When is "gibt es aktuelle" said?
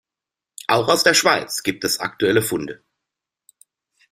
1.61-2.41